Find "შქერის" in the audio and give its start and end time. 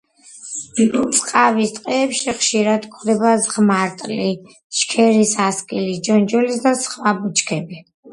4.79-5.35